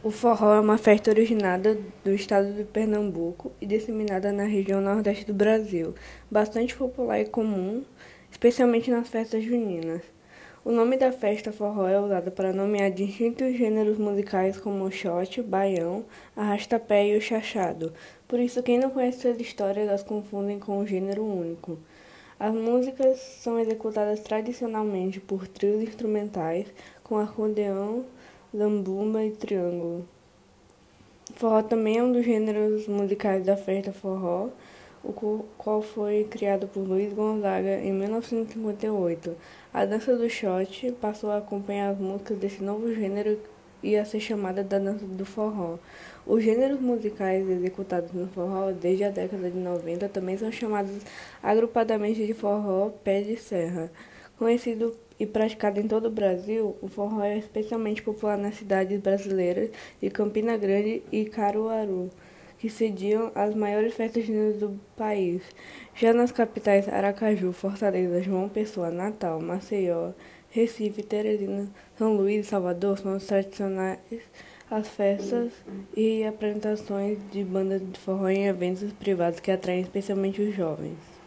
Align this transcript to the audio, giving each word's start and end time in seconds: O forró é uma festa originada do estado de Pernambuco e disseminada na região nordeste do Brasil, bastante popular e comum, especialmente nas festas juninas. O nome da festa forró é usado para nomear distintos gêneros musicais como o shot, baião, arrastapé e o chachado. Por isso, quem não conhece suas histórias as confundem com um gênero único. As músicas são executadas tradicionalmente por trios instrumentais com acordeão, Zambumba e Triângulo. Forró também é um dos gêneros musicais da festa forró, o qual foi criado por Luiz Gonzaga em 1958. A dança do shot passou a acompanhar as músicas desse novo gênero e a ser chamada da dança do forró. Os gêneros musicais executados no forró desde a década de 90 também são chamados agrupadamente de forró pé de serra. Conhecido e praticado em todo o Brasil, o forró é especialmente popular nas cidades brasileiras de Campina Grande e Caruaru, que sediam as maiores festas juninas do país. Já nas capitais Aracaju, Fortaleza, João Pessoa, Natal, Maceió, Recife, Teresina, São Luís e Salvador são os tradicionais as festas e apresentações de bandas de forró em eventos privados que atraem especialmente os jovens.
O 0.00 0.12
forró 0.12 0.54
é 0.54 0.60
uma 0.60 0.78
festa 0.78 1.10
originada 1.10 1.76
do 2.04 2.14
estado 2.14 2.52
de 2.52 2.62
Pernambuco 2.62 3.50
e 3.60 3.66
disseminada 3.66 4.30
na 4.30 4.44
região 4.44 4.80
nordeste 4.80 5.24
do 5.24 5.34
Brasil, 5.34 5.92
bastante 6.30 6.76
popular 6.76 7.18
e 7.18 7.24
comum, 7.24 7.82
especialmente 8.30 8.92
nas 8.92 9.08
festas 9.08 9.42
juninas. 9.42 10.02
O 10.64 10.70
nome 10.70 10.96
da 10.96 11.10
festa 11.10 11.50
forró 11.50 11.88
é 11.88 11.98
usado 11.98 12.30
para 12.30 12.52
nomear 12.52 12.92
distintos 12.92 13.56
gêneros 13.56 13.98
musicais 13.98 14.56
como 14.56 14.84
o 14.84 14.90
shot, 14.90 15.42
baião, 15.42 16.04
arrastapé 16.36 17.08
e 17.08 17.16
o 17.16 17.20
chachado. 17.20 17.92
Por 18.28 18.38
isso, 18.38 18.62
quem 18.62 18.78
não 18.78 18.90
conhece 18.90 19.22
suas 19.22 19.40
histórias 19.40 19.88
as 19.88 20.04
confundem 20.04 20.60
com 20.60 20.78
um 20.78 20.86
gênero 20.86 21.24
único. 21.24 21.76
As 22.38 22.54
músicas 22.54 23.18
são 23.18 23.58
executadas 23.58 24.20
tradicionalmente 24.20 25.18
por 25.18 25.48
trios 25.48 25.82
instrumentais 25.82 26.68
com 27.02 27.18
acordeão, 27.18 28.06
Zambumba 28.56 29.22
e 29.22 29.30
Triângulo. 29.32 30.08
Forró 31.34 31.62
também 31.62 31.98
é 31.98 32.02
um 32.02 32.10
dos 32.10 32.24
gêneros 32.24 32.88
musicais 32.88 33.44
da 33.44 33.58
festa 33.58 33.92
forró, 33.92 34.48
o 35.04 35.44
qual 35.58 35.82
foi 35.82 36.24
criado 36.24 36.66
por 36.66 36.80
Luiz 36.80 37.12
Gonzaga 37.12 37.78
em 37.80 37.92
1958. 37.92 39.36
A 39.72 39.84
dança 39.84 40.16
do 40.16 40.30
shot 40.30 40.92
passou 40.92 41.30
a 41.30 41.36
acompanhar 41.36 41.90
as 41.90 41.98
músicas 41.98 42.38
desse 42.38 42.62
novo 42.62 42.90
gênero 42.94 43.38
e 43.82 43.96
a 43.98 44.04
ser 44.06 44.18
chamada 44.18 44.64
da 44.64 44.78
dança 44.78 45.04
do 45.04 45.26
forró. 45.26 45.76
Os 46.26 46.42
gêneros 46.42 46.80
musicais 46.80 47.46
executados 47.46 48.12
no 48.14 48.28
forró 48.28 48.72
desde 48.72 49.04
a 49.04 49.10
década 49.10 49.50
de 49.50 49.58
90 49.58 50.08
também 50.08 50.38
são 50.38 50.50
chamados 50.50 51.02
agrupadamente 51.42 52.26
de 52.26 52.32
forró 52.32 52.88
pé 53.04 53.20
de 53.20 53.36
serra. 53.36 53.90
Conhecido 54.38 54.96
e 55.18 55.26
praticado 55.26 55.80
em 55.80 55.88
todo 55.88 56.06
o 56.06 56.12
Brasil, 56.12 56.76
o 56.80 56.86
forró 56.86 57.24
é 57.24 57.36
especialmente 57.36 58.00
popular 58.02 58.38
nas 58.38 58.54
cidades 58.54 59.00
brasileiras 59.00 59.70
de 60.00 60.08
Campina 60.10 60.56
Grande 60.56 61.02
e 61.10 61.24
Caruaru, 61.24 62.08
que 62.56 62.70
sediam 62.70 63.32
as 63.34 63.52
maiores 63.52 63.94
festas 63.94 64.24
juninas 64.24 64.60
do 64.60 64.78
país. 64.96 65.42
Já 65.92 66.12
nas 66.12 66.30
capitais 66.30 66.88
Aracaju, 66.88 67.52
Fortaleza, 67.52 68.22
João 68.22 68.48
Pessoa, 68.48 68.92
Natal, 68.92 69.40
Maceió, 69.40 70.12
Recife, 70.50 71.02
Teresina, 71.02 71.68
São 71.96 72.14
Luís 72.14 72.46
e 72.46 72.48
Salvador 72.48 72.96
são 72.96 73.16
os 73.16 73.26
tradicionais 73.26 73.98
as 74.70 74.86
festas 74.86 75.50
e 75.96 76.22
apresentações 76.24 77.18
de 77.32 77.42
bandas 77.42 77.80
de 77.80 77.98
forró 77.98 78.28
em 78.28 78.46
eventos 78.46 78.92
privados 78.92 79.40
que 79.40 79.50
atraem 79.50 79.80
especialmente 79.80 80.42
os 80.42 80.54
jovens. 80.54 81.17